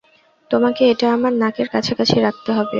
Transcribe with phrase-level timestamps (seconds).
[0.51, 2.69] তোমাকে এটা আমার নাকের কাছাকাছি রাখতে হবে।